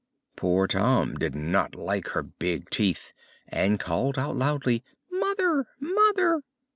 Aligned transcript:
Poor 0.35 0.65
Tom 0.65 1.13
did 1.13 1.35
not 1.35 1.75
like 1.75 2.07
her 2.07 2.23
big 2.23 2.71
teeth, 2.71 3.13
and 3.47 3.79
called 3.79 4.17
out 4.17 4.35
loudly, 4.35 4.83
"Mother, 5.11 5.67
mother!" 5.79 6.41